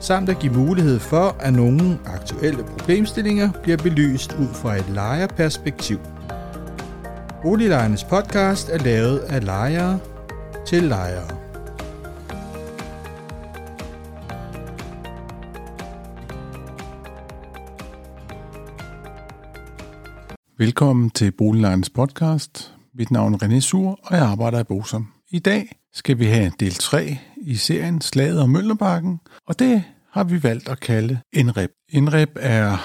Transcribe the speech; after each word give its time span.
samt 0.00 0.28
at 0.28 0.38
give 0.38 0.52
mulighed 0.52 0.98
for, 0.98 1.36
at 1.40 1.52
nogle 1.52 1.98
aktuelle 2.06 2.64
problemstillinger 2.64 3.50
bliver 3.62 3.76
belyst 3.76 4.32
ud 4.32 4.48
fra 4.54 4.76
et 4.76 4.88
lejerperspektiv. 4.88 5.98
Boliglejernes 7.42 8.04
podcast 8.04 8.68
er 8.68 8.78
lavet 8.78 9.18
af 9.18 9.44
lejere 9.44 9.98
til 10.66 10.82
lejere. 10.82 11.38
Velkommen 20.58 21.10
til 21.10 21.32
Boliglejernes 21.32 21.90
podcast. 21.90 22.74
Mit 22.94 23.10
navn 23.10 23.34
er 23.34 23.38
René 23.38 23.60
Sur, 23.60 23.98
og 24.02 24.16
jeg 24.16 24.24
arbejder 24.24 24.60
i 24.60 24.64
Bosom. 24.64 25.08
I 25.30 25.38
dag 25.38 25.68
skal 25.92 26.18
vi 26.18 26.24
have 26.24 26.52
del 26.60 26.74
3 26.74 27.18
i 27.40 27.54
serien 27.54 28.00
Slaget 28.00 28.40
om 28.40 28.50
Møllerbakken, 28.50 29.20
og 29.46 29.58
det 29.58 29.84
har 30.10 30.24
vi 30.24 30.42
valgt 30.42 30.68
at 30.68 30.80
kalde 30.80 31.18
Indrep. 31.32 31.70
Indrep 31.88 32.30
er 32.40 32.76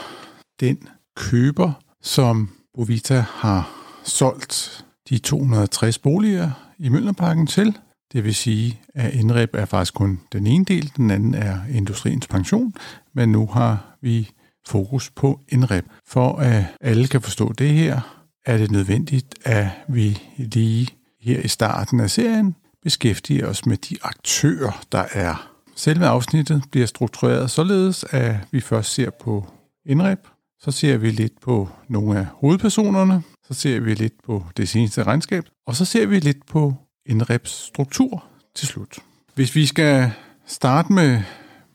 den 0.59 0.77
køber, 1.15 1.71
som 2.01 2.49
Bovita 2.75 3.25
har 3.29 3.69
solgt 4.03 4.85
de 5.09 5.17
260 5.17 5.97
boliger 5.97 6.73
i 6.79 6.89
Møllerparken 6.89 7.47
til. 7.47 7.77
Det 8.13 8.23
vil 8.23 8.35
sige, 8.35 8.79
at 8.95 9.13
Indrep 9.13 9.49
er 9.53 9.65
faktisk 9.65 9.93
kun 9.93 10.19
den 10.31 10.47
ene 10.47 10.65
del, 10.65 10.91
den 10.97 11.11
anden 11.11 11.33
er 11.33 11.59
industriens 11.69 12.27
pension, 12.27 12.73
men 13.13 13.29
nu 13.29 13.45
har 13.45 13.97
vi 14.01 14.29
fokus 14.67 15.09
på 15.09 15.39
Indrep. 15.49 15.85
For 16.07 16.35
at 16.35 16.65
alle 16.81 17.07
kan 17.07 17.21
forstå 17.21 17.53
det 17.53 17.69
her, 17.69 18.23
er 18.45 18.57
det 18.57 18.71
nødvendigt, 18.71 19.35
at 19.45 19.67
vi 19.87 20.21
lige 20.37 20.87
her 21.21 21.39
i 21.39 21.47
starten 21.47 21.99
af 21.99 22.09
serien 22.09 22.55
beskæftige 22.83 23.47
os 23.47 23.65
med 23.65 23.77
de 23.77 23.97
aktører, 24.03 24.85
der 24.91 25.05
er. 25.11 25.49
Selve 25.75 26.07
afsnittet 26.07 26.63
bliver 26.71 26.87
struktureret 26.87 27.51
således, 27.51 28.05
at 28.09 28.35
vi 28.51 28.59
først 28.61 28.93
ser 28.93 29.09
på 29.09 29.47
indrep, 29.85 30.19
så 30.61 30.71
ser 30.71 30.97
vi 30.97 31.11
lidt 31.11 31.41
på 31.41 31.69
nogle 31.87 32.19
af 32.19 32.25
hovedpersonerne, 32.25 33.23
så 33.47 33.53
ser 33.53 33.79
vi 33.79 33.93
lidt 33.93 34.13
på 34.25 34.45
det 34.57 34.69
seneste 34.69 35.03
regnskab, 35.03 35.43
og 35.67 35.75
så 35.75 35.85
ser 35.85 36.05
vi 36.05 36.19
lidt 36.19 36.45
på 36.45 36.73
indreps 37.05 37.51
struktur 37.51 38.23
til 38.55 38.67
slut. 38.67 38.99
Hvis 39.35 39.55
vi 39.55 39.65
skal 39.65 40.11
starte 40.45 40.93
med, 40.93 41.21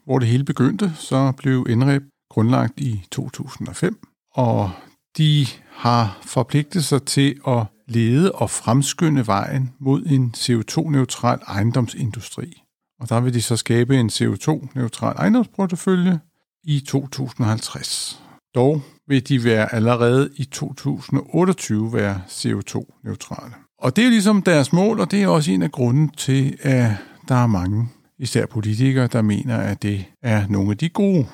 hvor 0.05 0.19
det 0.19 0.29
hele 0.29 0.45
begyndte, 0.45 0.93
så 0.97 1.33
blev 1.33 1.67
indrep 1.69 2.03
grundlagt 2.31 2.81
i 2.81 3.03
2005, 3.11 3.99
og 4.35 4.71
de 5.19 5.47
har 5.71 6.19
forpligtet 6.23 6.85
sig 6.85 7.03
til 7.03 7.41
at 7.47 7.67
lede 7.89 8.33
og 8.33 8.51
fremskynde 8.51 9.27
vejen 9.27 9.71
mod 9.79 10.03
en 10.07 10.35
CO2-neutral 10.37 11.39
ejendomsindustri. 11.47 12.63
Og 13.01 13.09
der 13.09 13.21
vil 13.21 13.35
de 13.35 13.43
så 13.43 13.57
skabe 13.57 13.97
en 13.97 14.09
CO2-neutral 14.09 15.17
ejendomsportefølje 15.17 16.21
i 16.65 16.81
2050. 16.81 18.23
Dog 18.55 18.83
vil 19.09 19.29
de 19.29 19.45
være 19.45 19.75
allerede 19.75 20.31
i 20.37 20.45
2028 20.45 21.93
være 21.93 22.21
CO2-neutrale. 22.29 23.55
Og 23.79 23.97
det 23.97 24.05
er 24.05 24.11
ligesom 24.11 24.43
deres 24.43 24.73
mål, 24.73 25.01
og 25.01 25.11
det 25.11 25.23
er 25.23 25.29
også 25.29 25.51
en 25.51 25.63
af 25.63 25.73
grunden 25.73 26.09
til, 26.09 26.57
at 26.63 26.91
der 27.29 27.35
er 27.35 27.47
mange, 27.47 27.89
især 28.19 28.47
politikere, 28.47 29.07
der 29.07 29.23
mener, 29.23 29.57
at 29.57 29.83
det 29.83 30.05
er 30.23 30.47
nogle 30.49 30.71
af 30.71 30.79
de 30.79 30.89
gode. 30.89 31.27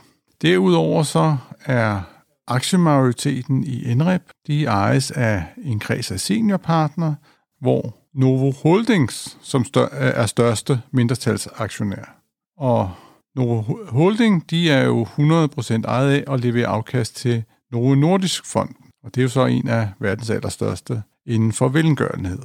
Derudover 0.42 1.02
så 1.02 1.36
er 1.64 2.00
aktiemajoriteten 2.46 3.64
i 3.64 3.94
NREP, 3.94 4.22
de 4.46 4.64
ejes 4.64 5.10
af 5.10 5.44
en 5.64 5.78
kreds 5.78 6.10
af 6.10 6.20
seniorpartner, 6.20 7.14
hvor 7.60 7.96
Novo 8.14 8.52
Holdings 8.62 9.38
som 9.42 9.64
stør- 9.64 9.88
er 9.92 10.26
største 10.26 10.80
mindretalsaktionær. 10.92 12.16
Og 12.58 12.90
Novo 13.36 13.62
Holding, 13.88 14.50
de 14.50 14.70
er 14.70 14.84
jo 14.84 15.04
100% 15.04 15.84
ejet 15.84 16.10
af 16.12 16.24
og 16.26 16.38
leverer 16.38 16.68
afkast 16.68 17.16
til 17.16 17.44
Novo 17.72 17.94
Nordisk 17.94 18.46
Fond. 18.46 18.74
Og 19.04 19.14
det 19.14 19.20
er 19.20 19.22
jo 19.22 19.28
så 19.28 19.46
en 19.46 19.68
af 19.68 19.88
verdens 20.00 20.30
allerstørste 20.30 21.02
inden 21.26 21.52
for 21.52 21.68
velgørenhed. 21.68 22.42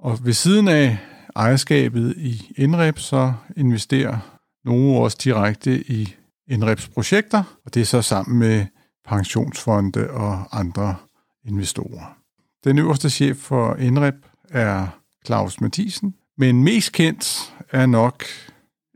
Og 0.00 0.18
ved 0.24 0.32
siden 0.32 0.68
af 0.68 0.98
ejerskabet 1.36 2.14
i 2.16 2.52
Enrep, 2.58 2.98
så 2.98 3.32
investerer 3.56 4.18
Novo 4.64 5.02
også 5.02 5.18
direkte 5.24 5.90
i 5.90 6.14
Enreps 6.50 6.88
projekter, 6.88 7.42
og 7.64 7.74
det 7.74 7.80
er 7.80 7.84
så 7.84 8.02
sammen 8.02 8.38
med 8.38 8.66
pensionsfonde 9.08 10.10
og 10.10 10.60
andre 10.60 10.96
investorer. 11.44 12.16
Den 12.64 12.78
øverste 12.78 13.10
chef 13.10 13.36
for 13.36 13.74
Enrep 13.74 14.14
er 14.50 14.86
Claus 15.26 15.60
Mathisen, 15.60 16.14
men 16.38 16.64
mest 16.64 16.92
kendt 16.92 17.54
er 17.70 17.86
nok 17.86 18.24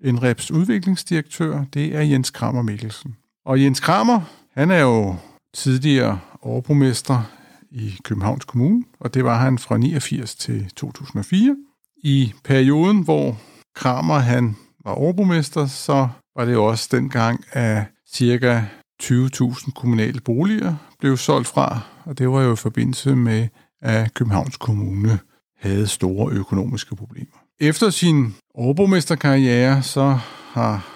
Enreps 0.04 0.50
udviklingsdirektør, 0.50 1.64
det 1.74 1.96
er 1.96 2.00
Jens 2.00 2.30
Kramer 2.30 2.62
Mikkelsen. 2.62 3.16
Og 3.44 3.62
Jens 3.62 3.80
Kramer, 3.80 4.20
han 4.54 4.70
er 4.70 4.80
jo 4.80 5.16
tidligere 5.54 6.20
overborgmester 6.42 7.22
i 7.70 7.94
Københavns 8.04 8.44
Kommune, 8.44 8.84
og 9.00 9.14
det 9.14 9.24
var 9.24 9.38
han 9.38 9.58
fra 9.58 9.78
89 9.78 10.34
til 10.34 10.70
2004. 10.76 11.56
I 11.96 12.32
perioden, 12.44 13.04
hvor 13.04 13.38
Kramer 13.74 14.18
han 14.18 14.56
var 14.84 14.92
overborgmester, 14.92 15.66
så 15.66 16.08
var 16.36 16.44
det 16.44 16.56
også 16.56 16.88
dengang, 16.92 17.44
at 17.52 17.84
cirka 18.12 18.62
20.000 19.02 19.72
kommunale 19.72 20.20
boliger 20.20 20.74
blev 21.00 21.16
solgt 21.16 21.48
fra, 21.48 21.80
og 22.04 22.18
det 22.18 22.30
var 22.30 22.42
jo 22.42 22.52
i 22.52 22.56
forbindelse 22.56 23.16
med, 23.16 23.48
at 23.82 24.14
Københavns 24.14 24.56
Kommune 24.56 25.18
havde 25.60 25.86
store 25.86 26.32
økonomiske 26.32 26.96
problemer. 26.96 27.36
Efter 27.60 27.90
sin 27.90 28.34
overborgmesterkarriere, 28.54 29.82
så 29.82 30.18
har 30.52 30.88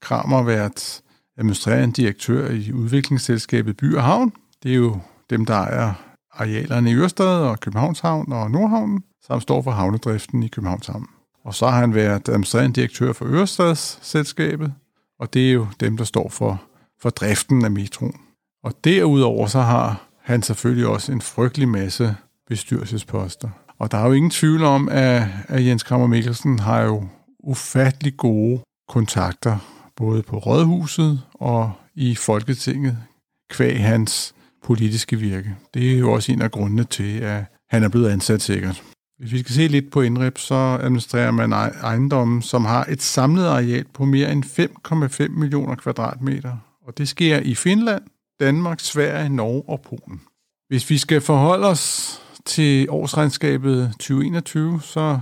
Kramer 0.00 0.42
været 0.42 1.02
administrerende 1.38 1.94
direktør 1.94 2.50
i 2.50 2.72
udviklingsselskabet 2.72 3.76
By 3.76 3.94
og 3.94 4.02
Havn. 4.02 4.32
Det 4.62 4.70
er 4.70 4.76
jo 4.76 4.98
dem, 5.30 5.46
der 5.46 5.54
ejer 5.54 5.92
arealerne 6.32 6.90
i 6.90 6.94
Ørestad 6.94 7.40
og 7.40 7.60
Københavns 7.60 8.00
Havn 8.00 8.32
og 8.32 8.50
Nordhavnen, 8.50 9.02
samt 9.26 9.42
står 9.42 9.62
for 9.62 9.70
havnedriften 9.70 10.42
i 10.42 10.48
Københavns 10.48 10.86
Havn. 10.86 11.06
Og 11.44 11.54
så 11.54 11.66
har 11.66 11.80
han 11.80 11.94
været 11.94 12.28
administrerende 12.28 12.74
direktør 12.80 13.12
for 13.12 13.24
Ørestadsselskabet, 13.24 14.74
og 15.18 15.34
det 15.34 15.48
er 15.48 15.52
jo 15.52 15.66
dem, 15.80 15.96
der 15.96 16.04
står 16.04 16.28
for, 16.28 16.62
for 17.02 17.10
driften 17.10 17.64
af 17.64 17.70
metroen. 17.70 18.20
Og 18.64 18.72
derudover 18.84 19.46
så 19.46 19.60
har 19.60 20.08
han 20.20 20.42
selvfølgelig 20.42 20.86
også 20.86 21.12
en 21.12 21.20
frygtelig 21.20 21.68
masse 21.68 22.16
bestyrelsesposter. 22.48 23.48
Og 23.78 23.90
der 23.90 23.98
er 23.98 24.06
jo 24.06 24.12
ingen 24.12 24.30
tvivl 24.30 24.64
om, 24.64 24.88
at, 24.88 25.28
at 25.48 25.66
Jens 25.66 25.82
Krammer 25.82 26.06
Mikkelsen 26.06 26.58
har 26.58 26.80
jo 26.82 27.04
ufattelig 27.44 28.16
gode 28.16 28.60
kontakter, 28.88 29.58
både 29.96 30.22
på 30.22 30.38
Rådhuset 30.38 31.22
og 31.34 31.72
i 31.94 32.14
Folketinget, 32.14 32.98
kvæg 33.50 33.80
hans 33.80 34.34
politiske 34.64 35.16
virke. 35.16 35.56
Det 35.74 35.92
er 35.92 35.98
jo 35.98 36.12
også 36.12 36.32
en 36.32 36.42
af 36.42 36.50
grundene 36.50 36.84
til, 36.84 37.18
at 37.18 37.44
han 37.70 37.82
er 37.82 37.88
blevet 37.88 38.10
ansat 38.10 38.42
sikkert. 38.42 38.82
Hvis 39.18 39.32
vi 39.32 39.38
skal 39.38 39.54
se 39.54 39.66
lidt 39.66 39.90
på 39.90 40.00
indrep, 40.00 40.38
så 40.38 40.54
administrerer 40.54 41.30
man 41.30 41.52
ejendommen, 41.52 42.42
som 42.42 42.64
har 42.64 42.86
et 42.88 43.02
samlet 43.02 43.46
areal 43.46 43.84
på 43.94 44.04
mere 44.04 44.32
end 44.32 44.44
5,5 44.44 45.28
millioner 45.28 45.74
kvadratmeter. 45.74 46.56
Og 46.86 46.98
det 46.98 47.08
sker 47.08 47.38
i 47.38 47.54
Finland, 47.54 48.02
Danmark, 48.40 48.80
Sverige, 48.80 49.28
Norge 49.28 49.62
og 49.68 49.80
Polen. 49.80 50.20
Hvis 50.68 50.90
vi 50.90 50.98
skal 50.98 51.20
forholde 51.20 51.66
os 51.66 52.18
til 52.44 52.90
årsregnskabet 52.90 53.92
2021, 53.92 54.80
så 54.82 55.20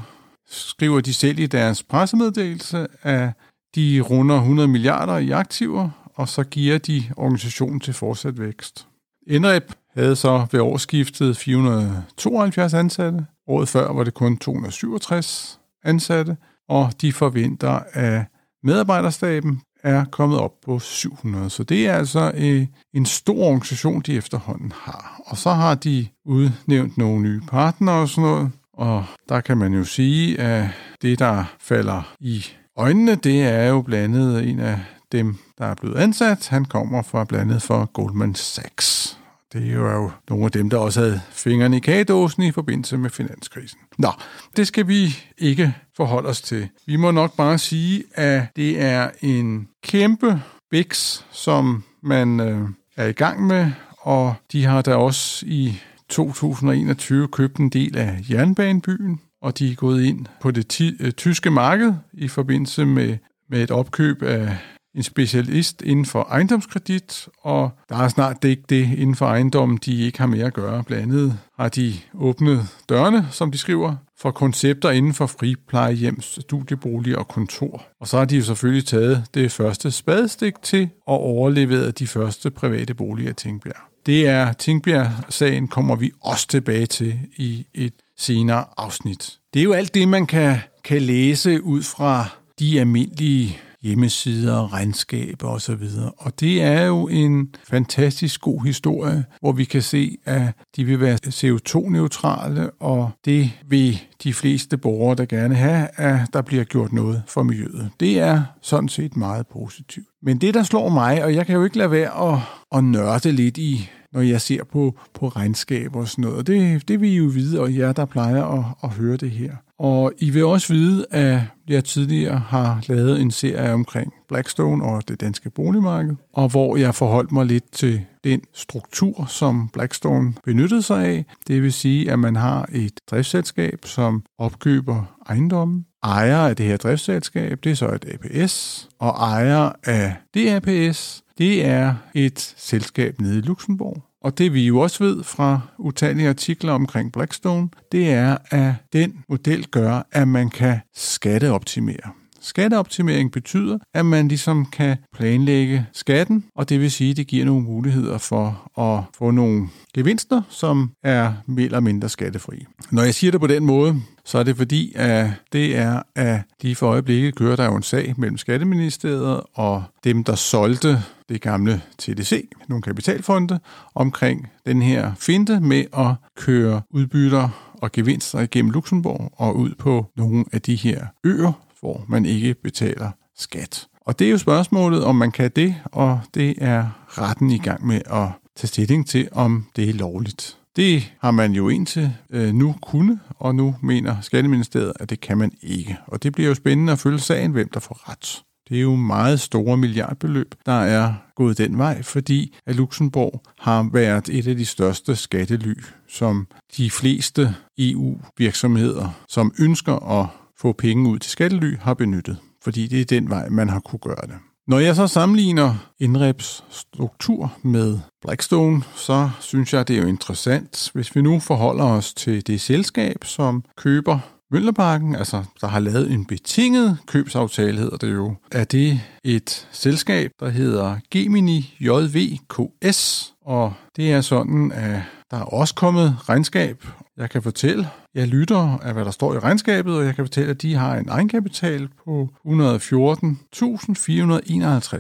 skriver 0.50 1.00
de 1.00 1.14
selv 1.14 1.38
i 1.38 1.46
deres 1.46 1.82
pressemeddelelse, 1.82 2.86
at 3.02 3.30
de 3.74 4.00
runder 4.00 4.36
100 4.36 4.68
milliarder 4.68 5.18
i 5.18 5.30
aktiver, 5.30 5.90
og 6.14 6.28
så 6.28 6.44
giver 6.44 6.78
de 6.78 7.02
organisationen 7.16 7.80
til 7.80 7.94
fortsat 7.94 8.40
vækst. 8.40 8.86
Indrep 9.26 9.72
havde 9.94 10.16
så 10.16 10.46
ved 10.52 10.60
årsskiftet 10.60 11.36
472 11.36 12.74
ansatte. 12.74 13.26
Året 13.46 13.68
før 13.68 13.92
var 13.92 14.04
det 14.04 14.14
kun 14.14 14.36
267 14.36 15.60
ansatte, 15.84 16.36
og 16.68 16.92
de 17.00 17.12
forventer, 17.12 17.80
at 17.92 18.24
medarbejderstaben 18.62 19.62
er 19.82 20.04
kommet 20.04 20.38
op 20.38 20.52
på 20.64 20.78
700. 20.78 21.50
Så 21.50 21.62
det 21.62 21.86
er 21.86 21.94
altså 21.94 22.32
øh, 22.34 22.66
en 22.94 23.06
stor 23.06 23.44
organisation, 23.44 24.00
de 24.00 24.16
efterhånden 24.16 24.72
har. 24.76 25.22
Og 25.26 25.36
så 25.36 25.50
har 25.50 25.74
de 25.74 26.06
udnævnt 26.24 26.98
nogle 26.98 27.22
nye 27.22 27.40
partnere 27.48 27.96
og 27.96 28.08
sådan 28.08 28.30
noget. 28.30 28.50
Og 28.72 29.04
der 29.28 29.40
kan 29.40 29.58
man 29.58 29.74
jo 29.74 29.84
sige, 29.84 30.40
at 30.40 30.68
det, 31.02 31.18
der 31.18 31.44
falder 31.60 32.14
i 32.20 32.44
øjnene, 32.76 33.14
det 33.14 33.42
er 33.42 33.68
jo 33.68 33.82
blandt 33.82 34.16
andet 34.16 34.48
en 34.48 34.60
af 34.60 34.78
dem, 35.12 35.36
der 35.58 35.64
er 35.64 35.74
blevet 35.74 35.96
ansat, 35.96 36.48
han 36.48 36.64
kommer 36.64 37.02
fra 37.02 37.24
blandt 37.24 37.50
andet 37.50 37.62
fra 37.62 37.86
Goldman 37.92 38.34
Sachs. 38.34 39.20
Det 39.52 39.70
er 39.70 39.74
jo 39.74 40.10
nogle 40.28 40.44
af 40.44 40.50
dem, 40.50 40.70
der 40.70 40.78
også 40.78 41.00
havde 41.00 41.20
fingrene 41.30 41.76
i 41.76 41.80
kagedåsen 41.80 42.42
i 42.42 42.52
forbindelse 42.52 42.98
med 42.98 43.10
finanskrisen. 43.10 43.78
Nå, 43.98 44.12
det 44.56 44.66
skal 44.66 44.88
vi 44.88 45.16
ikke 45.38 45.74
forholde 45.96 46.28
os 46.28 46.42
til. 46.42 46.68
Vi 46.86 46.96
må 46.96 47.10
nok 47.10 47.36
bare 47.36 47.58
sige, 47.58 48.04
at 48.14 48.42
det 48.56 48.82
er 48.82 49.10
en 49.20 49.68
kæmpe 49.90 50.42
biks, 50.70 51.26
som 51.32 51.84
man 52.02 52.40
øh, 52.40 52.68
er 52.96 53.06
i 53.06 53.12
gang 53.12 53.46
med, 53.46 53.70
og 53.98 54.34
de 54.52 54.64
har 54.64 54.82
da 54.82 54.94
også 54.94 55.46
i 55.46 55.74
2021 56.08 57.28
købt 57.28 57.56
en 57.56 57.68
del 57.68 57.98
af 57.98 58.18
jernbanebyen, 58.30 59.20
og 59.42 59.58
de 59.58 59.70
er 59.70 59.74
gået 59.74 60.02
ind 60.02 60.26
på 60.40 60.50
det 60.50 60.68
ti- 60.68 60.96
øh, 61.00 61.12
tyske 61.12 61.50
marked 61.50 61.94
i 62.12 62.28
forbindelse 62.28 62.86
med, 62.86 63.16
med 63.48 63.62
et 63.62 63.70
opkøb 63.70 64.22
af 64.22 64.56
en 64.94 65.02
specialist 65.02 65.82
inden 65.82 66.06
for 66.06 66.22
ejendomskredit, 66.22 67.28
og 67.42 67.70
der 67.88 67.96
er 67.96 68.08
snart 68.08 68.42
det 68.42 68.48
ikke 68.48 68.64
det 68.68 68.88
inden 68.96 69.16
for 69.16 69.26
ejendommen, 69.26 69.78
de 69.84 70.00
ikke 70.00 70.18
har 70.18 70.26
mere 70.26 70.46
at 70.46 70.54
gøre. 70.54 70.84
Blandt 70.84 71.04
andet 71.04 71.38
har 71.58 71.68
de 71.68 71.94
åbnet 72.14 72.68
dørene, 72.88 73.28
som 73.30 73.50
de 73.50 73.58
skriver, 73.58 73.96
for 74.20 74.30
koncepter 74.30 74.90
inden 74.90 75.14
for 75.14 75.26
friplejehjem, 75.26 76.20
studiebolig 76.20 77.18
og 77.18 77.28
kontor. 77.28 77.84
Og 78.00 78.08
så 78.08 78.18
har 78.18 78.24
de 78.24 78.36
jo 78.36 78.42
selvfølgelig 78.42 78.86
taget 78.86 79.24
det 79.34 79.52
første 79.52 79.90
spadestik 79.90 80.54
til 80.62 80.88
og 81.06 81.20
overleveret 81.20 81.98
de 81.98 82.06
første 82.06 82.50
private 82.50 82.94
boliger 82.94 83.30
i 83.30 83.34
Tingbjerg. 83.34 83.82
Det 84.06 84.28
er 84.28 84.52
Tingbjerg-sagen, 84.52 85.68
kommer 85.68 85.96
vi 85.96 86.10
også 86.22 86.46
tilbage 86.46 86.86
til 86.86 87.18
i 87.36 87.66
et 87.74 87.92
senere 88.18 88.64
afsnit. 88.76 89.38
Det 89.54 89.60
er 89.60 89.64
jo 89.64 89.72
alt 89.72 89.94
det, 89.94 90.08
man 90.08 90.26
kan, 90.26 90.56
kan 90.84 91.02
læse 91.02 91.62
ud 91.62 91.82
fra 91.82 92.26
de 92.58 92.80
almindelige 92.80 93.58
hjemmesider, 93.82 94.72
regnskaber 94.72 95.48
osv. 95.48 95.82
Og 96.18 96.40
det 96.40 96.62
er 96.62 96.82
jo 96.82 97.08
en 97.08 97.54
fantastisk 97.68 98.40
god 98.40 98.64
historie, 98.64 99.24
hvor 99.40 99.52
vi 99.52 99.64
kan 99.64 99.82
se, 99.82 100.16
at 100.24 100.54
de 100.76 100.84
vil 100.84 101.00
være 101.00 101.18
CO2-neutrale, 101.26 102.70
og 102.70 103.10
det 103.24 103.50
vil 103.68 104.00
de 104.24 104.34
fleste 104.34 104.76
borgere, 104.76 105.14
der 105.14 105.24
gerne 105.24 105.54
have, 105.54 105.88
at 105.94 106.20
der 106.32 106.42
bliver 106.42 106.64
gjort 106.64 106.92
noget 106.92 107.22
for 107.26 107.42
miljøet. 107.42 107.90
Det 108.00 108.18
er 108.18 108.42
sådan 108.62 108.88
set 108.88 109.16
meget 109.16 109.46
positivt. 109.46 110.06
Men 110.22 110.38
det, 110.38 110.54
der 110.54 110.62
slår 110.62 110.88
mig, 110.88 111.24
og 111.24 111.34
jeg 111.34 111.46
kan 111.46 111.54
jo 111.54 111.64
ikke 111.64 111.78
lade 111.78 111.90
være 111.90 112.32
at, 112.32 112.38
at 112.72 112.84
nørde 112.84 113.32
lidt 113.32 113.58
i 113.58 113.90
når 114.12 114.20
jeg 114.20 114.40
ser 114.40 114.64
på, 114.64 114.94
på 115.14 115.28
regnskaber 115.28 116.00
og 116.00 116.08
sådan 116.08 116.22
noget. 116.22 116.38
Og 116.38 116.46
det, 116.46 116.88
det 116.88 117.00
vil 117.00 117.10
I 117.10 117.16
jo 117.16 117.24
vide, 117.24 117.60
og 117.60 117.76
jer, 117.76 117.92
der 117.92 118.04
plejer 118.04 118.44
at, 118.44 118.64
at 118.82 118.90
høre 118.90 119.16
det 119.16 119.30
her. 119.30 119.52
Og 119.78 120.12
I 120.18 120.30
vil 120.30 120.44
også 120.44 120.72
vide, 120.72 121.06
at 121.10 121.40
jeg 121.68 121.84
tidligere 121.84 122.38
har 122.38 122.84
lavet 122.88 123.20
en 123.20 123.30
serie 123.30 123.72
omkring 123.72 124.12
Blackstone 124.28 124.84
og 124.84 125.08
det 125.08 125.20
danske 125.20 125.50
boligmarked, 125.50 126.14
og 126.32 126.48
hvor 126.48 126.76
jeg 126.76 126.94
forholdt 126.94 127.32
mig 127.32 127.46
lidt 127.46 127.72
til 127.72 128.00
den 128.24 128.40
struktur, 128.54 129.26
som 129.28 129.68
Blackstone 129.72 130.34
benyttede 130.44 130.82
sig 130.82 131.06
af. 131.06 131.24
Det 131.46 131.62
vil 131.62 131.72
sige, 131.72 132.12
at 132.12 132.18
man 132.18 132.36
har 132.36 132.68
et 132.72 133.00
driftsselskab, 133.10 133.78
som 133.84 134.22
opkøber 134.38 135.16
ejendommen. 135.28 135.86
Ejer 136.02 136.48
af 136.48 136.56
det 136.56 136.66
her 136.66 136.76
driftsselskab, 136.76 137.58
det 137.64 137.72
er 137.72 137.76
så 137.76 137.88
et 137.88 138.04
APS, 138.04 138.88
og 138.98 139.10
ejer 139.10 139.72
af 139.84 140.14
det 140.34 140.48
APS, 140.48 141.22
det 141.40 141.66
er 141.66 141.94
et 142.14 142.54
selskab 142.56 143.20
nede 143.20 143.38
i 143.38 143.40
Luxembourg. 143.40 144.02
Og 144.22 144.38
det 144.38 144.54
vi 144.54 144.66
jo 144.66 144.80
også 144.80 145.04
ved 145.04 145.22
fra 145.24 145.60
utallige 145.78 146.28
artikler 146.28 146.72
omkring 146.72 147.12
Blackstone, 147.12 147.68
det 147.92 148.10
er, 148.10 148.36
at 148.50 148.74
den 148.92 149.12
model 149.28 149.66
gør, 149.66 150.06
at 150.12 150.28
man 150.28 150.50
kan 150.50 150.78
skatteoptimere. 150.94 152.10
Skatteoptimering 152.40 153.32
betyder, 153.32 153.78
at 153.94 154.06
man 154.06 154.28
ligesom 154.28 154.66
kan 154.66 154.96
planlægge 155.14 155.86
skatten, 155.92 156.44
og 156.54 156.68
det 156.68 156.80
vil 156.80 156.90
sige, 156.90 157.10
at 157.10 157.16
det 157.16 157.26
giver 157.26 157.44
nogle 157.44 157.62
muligheder 157.62 158.18
for 158.18 158.80
at 158.80 159.04
få 159.18 159.30
nogle 159.30 159.68
gevinster, 159.94 160.42
som 160.48 160.90
er 161.02 161.32
mere 161.46 161.64
eller 161.64 161.80
mindre 161.80 162.08
skattefri. 162.08 162.66
Når 162.90 163.02
jeg 163.02 163.14
siger 163.14 163.30
det 163.30 163.40
på 163.40 163.46
den 163.46 163.64
måde, 163.64 163.96
så 164.24 164.38
er 164.38 164.42
det 164.42 164.56
fordi, 164.56 164.92
at 164.94 165.30
det 165.52 165.76
er, 165.76 166.02
at 166.16 166.40
lige 166.62 166.74
for 166.74 166.86
øjeblikket 166.86 167.34
kører 167.34 167.56
der 167.56 167.64
jo 167.64 167.76
en 167.76 167.82
sag 167.82 168.14
mellem 168.18 168.38
Skatteministeriet 168.38 169.40
og 169.54 169.82
dem, 170.04 170.24
der 170.24 170.34
solgte 170.34 171.02
det 171.30 171.40
gamle 171.40 171.82
TDC, 171.98 172.48
nogle 172.68 172.82
kapitalfonde, 172.82 173.60
omkring 173.94 174.48
den 174.66 174.82
her 174.82 175.12
finte 175.18 175.60
med 175.60 175.84
at 175.96 176.14
køre 176.36 176.82
udbytter 176.90 177.72
og 177.82 177.92
gevinster 177.92 178.40
igennem 178.40 178.70
Luxembourg 178.70 179.32
og 179.36 179.56
ud 179.56 179.74
på 179.78 180.06
nogle 180.16 180.44
af 180.52 180.62
de 180.62 180.76
her 180.76 181.06
øer, 181.24 181.52
hvor 181.80 182.04
man 182.08 182.26
ikke 182.26 182.54
betaler 182.54 183.10
skat. 183.38 183.86
Og 184.06 184.18
det 184.18 184.26
er 184.26 184.30
jo 184.30 184.38
spørgsmålet, 184.38 185.04
om 185.04 185.16
man 185.16 185.32
kan 185.32 185.50
det, 185.56 185.74
og 185.84 186.20
det 186.34 186.54
er 186.58 187.06
retten 187.08 187.50
i 187.50 187.58
gang 187.58 187.86
med 187.86 188.00
at 188.06 188.28
tage 188.56 188.68
stilling 188.68 189.06
til, 189.08 189.28
om 189.32 189.66
det 189.76 189.88
er 189.88 189.94
lovligt. 189.94 190.56
Det 190.76 191.12
har 191.20 191.30
man 191.30 191.52
jo 191.52 191.68
indtil 191.68 192.12
øh, 192.30 192.54
nu 192.54 192.74
kunne, 192.82 193.20
og 193.28 193.54
nu 193.54 193.76
mener 193.82 194.20
Skatteministeriet, 194.20 194.92
at 195.00 195.10
det 195.10 195.20
kan 195.20 195.38
man 195.38 195.52
ikke. 195.62 195.96
Og 196.06 196.22
det 196.22 196.32
bliver 196.32 196.48
jo 196.48 196.54
spændende 196.54 196.92
at 196.92 196.98
følge 196.98 197.18
sagen, 197.18 197.52
hvem 197.52 197.68
der 197.68 197.80
får 197.80 198.10
ret. 198.10 198.42
Det 198.70 198.78
er 198.78 198.82
jo 198.82 198.96
meget 198.96 199.40
store 199.40 199.76
milliardbeløb, 199.76 200.54
der 200.66 200.80
er 200.80 201.14
gået 201.36 201.58
den 201.58 201.78
vej, 201.78 202.02
fordi 202.02 202.56
at 202.66 202.76
Luxembourg 202.76 203.42
har 203.58 203.88
været 203.92 204.28
et 204.28 204.46
af 204.46 204.56
de 204.56 204.66
største 204.66 205.16
skattely, 205.16 205.74
som 206.08 206.46
de 206.76 206.90
fleste 206.90 207.54
EU-virksomheder, 207.78 209.08
som 209.28 209.52
ønsker 209.58 210.20
at 210.20 210.26
få 210.60 210.72
penge 210.72 211.10
ud 211.10 211.18
til 211.18 211.30
skattely, 211.30 211.76
har 211.80 211.94
benyttet. 211.94 212.36
Fordi 212.64 212.86
det 212.86 213.00
er 213.00 213.04
den 213.04 213.30
vej, 213.30 213.48
man 213.48 213.68
har 213.68 213.80
kunne 213.80 213.98
gøre 213.98 214.26
det. 214.26 214.36
Når 214.66 214.78
jeg 214.78 214.96
så 214.96 215.06
sammenligner 215.06 215.74
Indreps 216.00 216.64
struktur 216.70 217.52
med 217.62 217.98
Blackstone, 218.22 218.82
så 218.94 219.30
synes 219.40 219.74
jeg, 219.74 219.88
det 219.88 219.96
er 219.96 220.02
jo 220.02 220.08
interessant, 220.08 220.90
hvis 220.94 221.16
vi 221.16 221.22
nu 221.22 221.40
forholder 221.40 221.84
os 221.84 222.14
til 222.14 222.46
det 222.46 222.60
selskab, 222.60 223.24
som 223.24 223.64
køber 223.76 224.18
Møllerparken, 224.52 225.14
altså 225.16 225.44
der 225.60 225.66
har 225.66 225.80
lavet 225.80 226.10
en 226.12 226.24
betinget 226.24 226.98
købsaftale, 227.06 227.78
hedder 227.78 227.96
det 227.96 228.12
jo, 228.12 228.34
er 228.52 228.64
det 228.64 229.00
et 229.24 229.68
selskab, 229.72 230.30
der 230.40 230.48
hedder 230.48 230.96
Gemini 231.10 231.76
JVKS, 231.80 233.32
og 233.44 233.72
det 233.96 234.12
er 234.12 234.20
sådan, 234.20 234.72
at 234.72 235.02
der 235.30 235.36
er 235.36 235.42
også 235.42 235.74
kommet 235.74 236.16
regnskab. 236.28 236.84
Jeg 237.16 237.30
kan 237.30 237.42
fortælle, 237.42 237.88
jeg 238.14 238.28
lytter 238.28 238.78
af, 238.82 238.92
hvad 238.92 239.04
der 239.04 239.10
står 239.10 239.34
i 239.34 239.38
regnskabet, 239.38 239.96
og 239.96 240.04
jeg 240.04 240.14
kan 240.14 240.24
fortælle, 240.24 240.50
at 240.50 240.62
de 240.62 240.74
har 240.74 240.96
en 240.96 241.08
egenkapital 241.08 241.88
på 242.04 242.28
114.451 242.46 242.50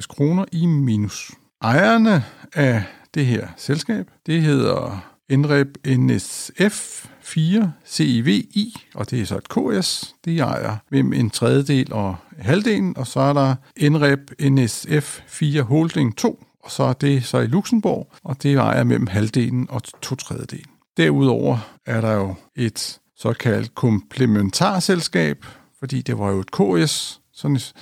kroner 0.08 0.44
i 0.52 0.66
minus. 0.66 1.30
Ejerne 1.62 2.24
af 2.54 2.82
det 3.14 3.26
her 3.26 3.46
selskab, 3.56 4.10
det 4.26 4.42
hedder 4.42 5.10
NREP 5.30 5.68
NSF 5.98 7.06
4 7.20 7.72
CIVI, 7.86 8.76
og 8.94 9.10
det 9.10 9.20
er 9.20 9.24
så 9.24 9.36
et 9.36 9.48
KS. 9.48 10.14
De 10.24 10.38
ejer 10.38 10.76
mellem 10.90 11.12
en 11.12 11.30
tredjedel 11.30 11.92
og 11.92 12.16
halvdelen, 12.38 12.96
og 12.96 13.06
så 13.06 13.20
er 13.20 13.32
der 13.32 13.54
NREP 13.90 14.50
NSF 14.50 15.20
4 15.26 15.62
Holding 15.62 16.16
2, 16.16 16.44
og 16.64 16.70
så 16.70 16.82
er 16.82 16.92
det 16.92 17.24
så 17.24 17.38
i 17.38 17.46
Luxembourg, 17.46 18.12
og 18.24 18.42
det 18.42 18.54
ejer 18.54 18.84
mellem 18.84 19.06
halvdelen 19.06 19.66
og 19.70 19.82
to 20.02 20.14
tredjedel. 20.14 20.64
Derudover 20.96 21.58
er 21.86 22.00
der 22.00 22.12
jo 22.12 22.34
et 22.56 22.98
såkaldt 23.16 23.74
komplementarselskab, 23.74 25.46
fordi 25.78 26.02
det 26.02 26.18
var 26.18 26.30
jo 26.30 26.40
et 26.40 26.50
KS, 26.50 27.20
sådan 27.32 27.56
et, 27.56 27.72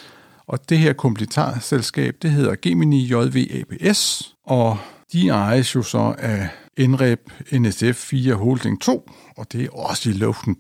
og 0.47 0.69
det 0.69 0.78
her 0.78 0.93
komplementarselskab, 0.93 2.17
det 2.23 2.31
hedder 2.31 2.55
Gemini 2.62 3.05
JVABS, 3.05 4.35
og 4.47 4.78
de 5.12 5.28
ejes 5.28 5.75
jo 5.75 5.83
så 5.83 6.14
af 6.19 6.49
Enrep 6.78 7.30
NSF 7.52 7.97
4 7.97 8.35
Holding 8.35 8.80
2, 8.80 9.11
og 9.37 9.52
det 9.52 9.64
er 9.64 9.70
også 9.70 10.11
i 10.11 10.12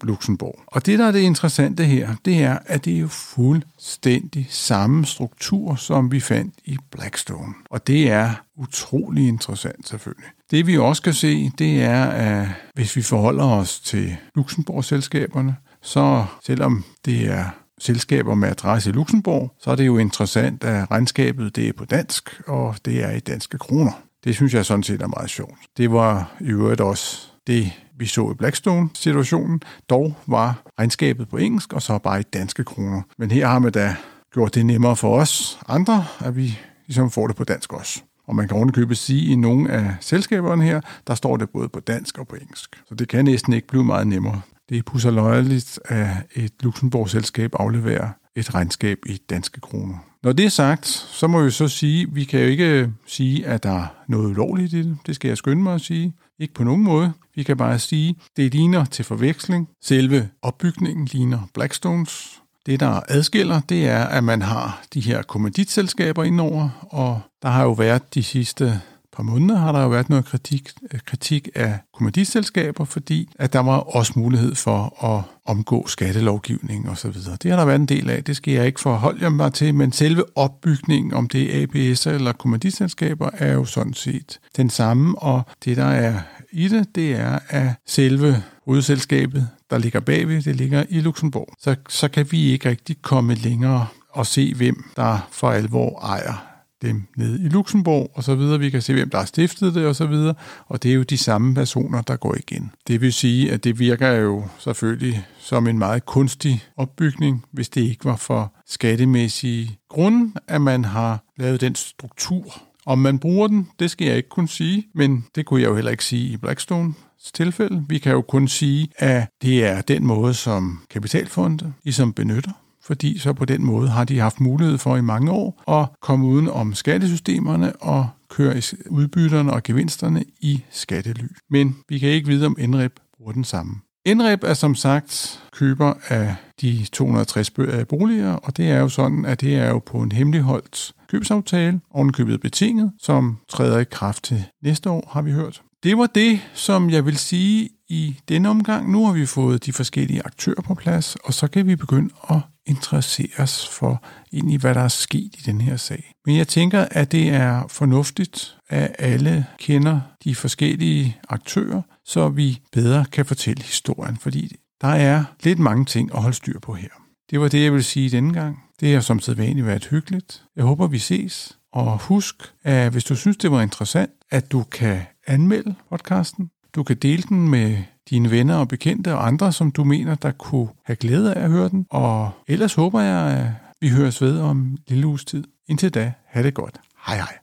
Luxembourg. 0.02 0.62
Og 0.66 0.86
det, 0.86 0.98
der 0.98 1.06
er 1.06 1.12
det 1.12 1.20
interessante 1.20 1.84
her, 1.84 2.14
det 2.24 2.42
er, 2.42 2.58
at 2.66 2.84
det 2.84 2.94
er 2.94 2.98
jo 2.98 3.08
fuldstændig 3.08 4.46
samme 4.50 5.06
struktur, 5.06 5.74
som 5.74 6.12
vi 6.12 6.20
fandt 6.20 6.54
i 6.64 6.76
Blackstone. 6.90 7.54
Og 7.70 7.86
det 7.86 8.10
er 8.10 8.30
utrolig 8.56 9.28
interessant 9.28 9.88
selvfølgelig. 9.88 10.26
Det 10.50 10.66
vi 10.66 10.78
også 10.78 11.02
kan 11.02 11.14
se, 11.14 11.50
det 11.58 11.82
er, 11.82 12.04
at 12.04 12.48
hvis 12.74 12.96
vi 12.96 13.02
forholder 13.02 13.44
os 13.44 13.80
til 13.80 14.16
Luxembourg-selskaberne, 14.34 15.56
så 15.82 16.26
selvom 16.44 16.84
det 17.04 17.30
er 17.30 17.44
selskaber 17.78 18.34
med 18.34 18.48
adresse 18.48 18.90
i 18.90 18.92
Luxembourg, 18.92 19.54
så 19.60 19.70
er 19.70 19.74
det 19.74 19.86
jo 19.86 19.98
interessant, 19.98 20.64
at 20.64 20.90
regnskabet 20.90 21.56
det 21.56 21.68
er 21.68 21.72
på 21.72 21.84
dansk, 21.84 22.40
og 22.46 22.76
det 22.84 23.04
er 23.04 23.10
i 23.10 23.20
danske 23.20 23.58
kroner. 23.58 24.07
Det 24.24 24.34
synes 24.34 24.54
jeg 24.54 24.66
sådan 24.66 24.82
set 24.82 25.02
er 25.02 25.06
meget 25.06 25.30
sjovt. 25.30 25.58
Det 25.76 25.92
var 25.92 26.36
i 26.40 26.48
øvrigt 26.48 26.80
også 26.80 27.28
det, 27.46 27.72
vi 27.98 28.06
så 28.06 28.30
i 28.30 28.34
Blackstone-situationen. 28.34 29.60
Dog 29.90 30.14
var 30.26 30.62
regnskabet 30.78 31.28
på 31.28 31.36
engelsk, 31.36 31.72
og 31.72 31.82
så 31.82 31.98
bare 31.98 32.20
i 32.20 32.22
danske 32.22 32.64
kroner. 32.64 33.02
Men 33.18 33.30
her 33.30 33.46
har 33.46 33.58
man 33.58 33.72
da 33.72 33.96
gjort 34.34 34.54
det 34.54 34.66
nemmere 34.66 34.96
for 34.96 35.20
os 35.20 35.58
andre, 35.68 36.04
at 36.20 36.36
vi 36.36 36.58
ligesom 36.86 37.10
får 37.10 37.26
det 37.26 37.36
på 37.36 37.44
dansk 37.44 37.72
også. 37.72 38.02
Og 38.26 38.36
man 38.36 38.48
kan 38.48 38.56
ovenikøbet 38.56 38.98
sige, 38.98 39.22
at 39.22 39.32
i 39.32 39.36
nogle 39.36 39.70
af 39.70 39.96
selskaberne 40.00 40.64
her, 40.64 40.80
der 41.06 41.14
står 41.14 41.36
det 41.36 41.50
både 41.50 41.68
på 41.68 41.80
dansk 41.80 42.18
og 42.18 42.28
på 42.28 42.36
engelsk. 42.36 42.82
Så 42.88 42.94
det 42.94 43.08
kan 43.08 43.24
næsten 43.24 43.52
ikke 43.52 43.68
blive 43.68 43.84
meget 43.84 44.06
nemmere. 44.06 44.40
Det 44.68 44.78
er 44.78 44.82
pusserløjeligt, 44.82 45.80
at 45.84 46.08
et 46.34 46.52
Luxembourg-selskab 46.60 47.50
afleverer 47.54 48.08
et 48.36 48.54
regnskab 48.54 48.98
i 49.06 49.16
danske 49.30 49.60
kroner. 49.60 49.94
Når 50.28 50.32
det 50.32 50.44
er 50.44 50.48
sagt, 50.48 50.86
så 50.86 51.26
må 51.26 51.42
vi 51.42 51.50
så 51.50 51.68
sige, 51.68 52.06
vi 52.12 52.24
kan 52.24 52.40
jo 52.40 52.46
ikke 52.46 52.64
øh, 52.64 52.88
sige, 53.06 53.46
at 53.46 53.62
der 53.62 53.70
er 53.70 53.86
noget 54.08 54.26
ulovligt 54.30 54.72
i 54.72 54.82
det. 54.82 54.96
Det 55.06 55.14
skal 55.14 55.28
jeg 55.28 55.36
skynde 55.36 55.62
mig 55.62 55.74
at 55.74 55.80
sige. 55.80 56.14
Ikke 56.38 56.54
på 56.54 56.64
nogen 56.64 56.82
måde. 56.82 57.12
Vi 57.34 57.42
kan 57.42 57.56
bare 57.56 57.78
sige, 57.78 58.16
det 58.36 58.54
ligner 58.54 58.84
til 58.84 59.04
forveksling. 59.04 59.68
Selve 59.84 60.28
opbygningen 60.42 61.08
ligner 61.12 61.38
Blackstones. 61.54 62.40
Det, 62.66 62.80
der 62.80 63.00
adskiller, 63.08 63.60
det 63.68 63.86
er, 63.86 64.04
at 64.04 64.24
man 64.24 64.42
har 64.42 64.82
de 64.94 65.00
her 65.00 65.22
kommanditselskaber 65.22 66.24
indover, 66.24 66.88
og 66.90 67.20
der 67.42 67.48
har 67.48 67.62
jo 67.62 67.72
været 67.72 68.14
de 68.14 68.22
sidste 68.22 68.80
par 69.18 69.22
måneder 69.22 69.58
har 69.58 69.72
der 69.72 69.82
jo 69.82 69.88
været 69.88 70.08
noget 70.08 70.24
kritik, 70.24 70.70
øh, 70.94 71.00
kritik 71.06 71.48
af 71.54 71.78
kommanditselskaber, 71.94 72.84
fordi 72.84 73.28
at 73.38 73.52
der 73.52 73.60
var 73.60 73.76
også 73.76 74.12
mulighed 74.16 74.54
for 74.54 75.04
at 75.04 75.22
omgå 75.46 75.86
skattelovgivning 75.86 76.90
osv. 76.90 77.12
Det 77.42 77.50
har 77.50 77.58
der 77.58 77.64
været 77.64 77.78
en 77.80 77.86
del 77.86 78.10
af, 78.10 78.24
det 78.24 78.36
skal 78.36 78.54
jeg 78.54 78.66
ikke 78.66 78.80
forholde 78.80 79.30
mig 79.30 79.52
til, 79.52 79.74
men 79.74 79.92
selve 79.92 80.24
opbygningen, 80.34 81.14
om 81.14 81.28
det 81.28 81.56
er 81.56 81.62
ABS 81.62 82.06
eller 82.06 82.32
kommanditselskaber, 82.32 83.30
er 83.32 83.52
jo 83.52 83.64
sådan 83.64 83.94
set 83.94 84.40
den 84.56 84.70
samme, 84.70 85.18
og 85.18 85.42
det 85.64 85.76
der 85.76 85.84
er 85.84 86.20
i 86.52 86.68
det, 86.68 86.94
det 86.94 87.12
er, 87.12 87.38
at 87.48 87.68
selve 87.86 88.42
hovedselskabet, 88.66 89.48
der 89.70 89.78
ligger 89.78 90.00
bagved, 90.00 90.42
det 90.42 90.56
ligger 90.56 90.84
i 90.88 91.00
Luxembourg. 91.00 91.48
Så, 91.60 91.76
så 91.88 92.08
kan 92.08 92.26
vi 92.30 92.50
ikke 92.50 92.68
rigtig 92.68 93.02
komme 93.02 93.34
længere 93.34 93.86
og 94.10 94.26
se, 94.26 94.54
hvem 94.54 94.84
der 94.96 95.28
for 95.30 95.50
alvor 95.50 96.00
ejer 96.00 96.57
dem 96.82 97.02
ned 97.16 97.40
i 97.40 97.48
Luxembourg 97.48 98.10
og 98.14 98.24
så 98.24 98.34
videre. 98.34 98.58
Vi 98.58 98.70
kan 98.70 98.82
se, 98.82 98.92
hvem 98.92 99.10
der 99.10 99.18
har 99.18 99.24
stiftet 99.24 99.74
det 99.74 99.86
og 99.86 99.96
så 99.96 100.06
videre. 100.06 100.34
Og 100.66 100.82
det 100.82 100.90
er 100.90 100.94
jo 100.94 101.02
de 101.02 101.18
samme 101.18 101.54
personer, 101.54 102.02
der 102.02 102.16
går 102.16 102.34
igen. 102.34 102.70
Det 102.88 103.00
vil 103.00 103.12
sige, 103.12 103.52
at 103.52 103.64
det 103.64 103.78
virker 103.78 104.10
jo 104.10 104.44
selvfølgelig 104.58 105.24
som 105.38 105.66
en 105.66 105.78
meget 105.78 106.06
kunstig 106.06 106.64
opbygning, 106.76 107.44
hvis 107.52 107.68
det 107.68 107.80
ikke 107.80 108.04
var 108.04 108.16
for 108.16 108.52
skattemæssige 108.66 109.78
grunde, 109.88 110.32
at 110.48 110.60
man 110.60 110.84
har 110.84 111.24
lavet 111.36 111.60
den 111.60 111.74
struktur. 111.74 112.62
Om 112.86 112.98
man 112.98 113.18
bruger 113.18 113.48
den, 113.48 113.68
det 113.78 113.90
skal 113.90 114.06
jeg 114.06 114.16
ikke 114.16 114.28
kunne 114.28 114.48
sige, 114.48 114.86
men 114.94 115.24
det 115.34 115.46
kunne 115.46 115.62
jeg 115.62 115.68
jo 115.68 115.74
heller 115.74 115.90
ikke 115.90 116.04
sige 116.04 116.32
i 116.32 116.36
Blackstone 116.36 116.94
tilfælde. 117.34 117.84
Vi 117.88 117.98
kan 117.98 118.12
jo 118.12 118.22
kun 118.22 118.48
sige, 118.48 118.88
at 118.96 119.28
det 119.42 119.64
er 119.64 119.80
den 119.80 120.06
måde, 120.06 120.34
som 120.34 120.80
kapitalfonde 120.90 121.72
ligesom 121.84 122.12
benytter 122.12 122.52
fordi 122.88 123.18
så 123.18 123.32
på 123.32 123.44
den 123.44 123.64
måde 123.64 123.88
har 123.88 124.04
de 124.04 124.18
haft 124.18 124.40
mulighed 124.40 124.78
for 124.78 124.96
i 124.96 125.00
mange 125.00 125.30
år 125.30 125.78
at 125.80 126.00
komme 126.00 126.26
uden 126.26 126.48
om 126.48 126.74
skattesystemerne 126.74 127.76
og 127.76 128.08
køre 128.28 128.62
udbytterne 128.90 129.52
og 129.52 129.62
gevinsterne 129.62 130.24
i 130.40 130.64
skattely. 130.70 131.28
Men 131.50 131.76
vi 131.88 131.98
kan 131.98 132.08
ikke 132.08 132.28
vide, 132.28 132.46
om 132.46 132.56
NREP 132.58 132.92
bruger 133.16 133.32
den 133.32 133.44
samme. 133.44 133.74
NREP 134.06 134.44
er 134.44 134.54
som 134.54 134.74
sagt 134.74 135.42
køber 135.52 135.94
af 136.08 136.34
de 136.60 136.86
260 136.92 137.50
øh, 137.58 137.86
boliger, 137.86 138.32
og 138.32 138.56
det 138.56 138.70
er 138.70 138.80
jo 138.80 138.88
sådan, 138.88 139.24
at 139.24 139.40
det 139.40 139.56
er 139.56 139.68
jo 139.68 139.78
på 139.78 139.98
en 139.98 140.12
hemmeligholdt 140.12 140.92
købsaftale, 141.08 141.80
ovenkøbet 141.90 142.40
betinget, 142.40 142.92
som 143.00 143.36
træder 143.48 143.78
i 143.78 143.84
kraft 143.84 144.24
til 144.24 144.44
næste 144.62 144.90
år, 144.90 145.10
har 145.12 145.22
vi 145.22 145.32
hørt. 145.32 145.62
Det 145.82 145.98
var 145.98 146.06
det, 146.06 146.40
som 146.54 146.90
jeg 146.90 147.06
vil 147.06 147.18
sige 147.18 147.68
i 147.88 148.20
denne 148.28 148.48
omgang. 148.48 148.90
Nu 148.92 149.06
har 149.06 149.12
vi 149.12 149.26
fået 149.26 149.66
de 149.66 149.72
forskellige 149.72 150.22
aktører 150.24 150.62
på 150.62 150.74
plads, 150.74 151.16
og 151.24 151.34
så 151.34 151.48
kan 151.48 151.66
vi 151.66 151.76
begynde 151.76 152.14
at 152.30 152.40
interessere 152.66 153.28
os 153.38 153.68
for 153.68 154.02
ind 154.32 154.52
i, 154.52 154.56
hvad 154.56 154.74
der 154.74 154.80
er 154.80 154.88
sket 154.88 155.34
i 155.38 155.42
den 155.46 155.60
her 155.60 155.76
sag. 155.76 156.12
Men 156.26 156.36
jeg 156.36 156.48
tænker, 156.48 156.86
at 156.90 157.12
det 157.12 157.28
er 157.28 157.66
fornuftigt, 157.68 158.56
at 158.68 158.96
alle 158.98 159.46
kender 159.58 160.00
de 160.24 160.34
forskellige 160.34 161.16
aktører, 161.28 161.82
så 162.04 162.28
vi 162.28 162.58
bedre 162.72 163.04
kan 163.12 163.26
fortælle 163.26 163.62
historien, 163.62 164.16
fordi 164.16 164.56
der 164.80 164.88
er 164.88 165.24
lidt 165.42 165.58
mange 165.58 165.84
ting 165.84 166.14
at 166.14 166.22
holde 166.22 166.36
styr 166.36 166.58
på 166.58 166.74
her. 166.74 166.88
Det 167.30 167.40
var 167.40 167.48
det, 167.48 167.64
jeg 167.64 167.72
vil 167.72 167.84
sige 167.84 168.10
denne 168.10 168.32
gang. 168.32 168.62
Det 168.80 168.94
har 168.94 169.00
som 169.00 169.20
sædvanligt 169.20 169.66
været 169.66 169.84
hyggeligt. 169.84 170.42
Jeg 170.56 170.64
håber, 170.64 170.86
vi 170.86 170.98
ses. 170.98 171.58
Og 171.72 171.98
husk, 171.98 172.52
at 172.64 172.92
hvis 172.92 173.04
du 173.04 173.16
synes, 173.16 173.36
det 173.36 173.50
var 173.50 173.62
interessant, 173.62 174.10
at 174.30 174.52
du 174.52 174.62
kan 174.62 175.00
anmelde 175.26 175.74
podcasten. 175.90 176.50
Du 176.74 176.82
kan 176.82 176.96
dele 176.96 177.22
den 177.22 177.48
med 177.48 177.76
dine 178.10 178.30
venner 178.30 178.56
og 178.56 178.68
bekendte 178.68 179.14
og 179.14 179.26
andre, 179.26 179.52
som 179.52 179.70
du 179.70 179.84
mener, 179.84 180.14
der 180.14 180.30
kunne 180.30 180.68
have 180.84 180.96
glæde 180.96 181.34
af 181.34 181.44
at 181.44 181.50
høre 181.50 181.68
den. 181.68 181.86
Og 181.90 182.30
ellers 182.48 182.74
håber 182.74 183.00
jeg, 183.00 183.38
at 183.38 183.46
vi 183.80 183.88
høres 183.88 184.22
ved 184.22 184.40
om 184.40 184.58
en 184.58 184.78
lille 184.88 185.06
uges 185.06 185.24
tid. 185.24 185.44
Indtil 185.68 185.94
da, 185.94 186.12
have 186.26 186.46
det 186.46 186.54
godt. 186.54 186.80
Hej 187.06 187.16
hej. 187.16 187.38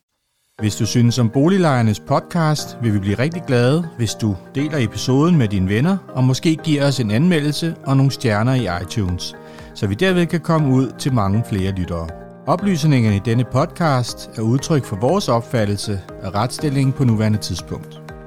Hvis 0.60 0.76
du 0.76 0.86
synes 0.86 1.20
om 1.20 1.30
Boliglejernes 1.30 2.00
podcast, 2.00 2.78
vil 2.82 2.94
vi 2.94 3.00
blive 3.00 3.20
rigtig 3.20 3.44
glade, 3.48 3.90
hvis 3.98 4.14
du 4.14 4.36
deler 4.56 4.78
episoden 4.78 5.38
med 5.38 5.48
dine 5.48 5.70
venner, 5.70 5.98
og 6.08 6.24
måske 6.24 6.56
giver 6.56 6.88
os 6.88 7.00
en 7.00 7.12
anmeldelse 7.12 7.76
og 7.86 7.98
nogle 7.98 8.12
stjerner 8.12 8.54
i 8.54 8.84
iTunes, 8.84 9.36
så 9.74 9.88
vi 9.88 9.96
derved 9.96 10.26
kan 10.26 10.40
komme 10.40 10.74
ud 10.74 10.92
til 11.00 11.14
mange 11.14 11.44
flere 11.50 11.72
lyttere. 11.72 12.10
Oplysningerne 12.48 13.16
i 13.16 13.22
denne 13.26 13.46
podcast 13.52 14.30
er 14.38 14.42
udtryk 14.42 14.86
for 14.86 14.96
vores 14.96 15.30
opfattelse 15.30 16.02
af 16.22 16.36
retsstillingen 16.36 16.94
på 16.94 17.04
nuværende 17.04 17.38
tidspunkt. 17.40 18.05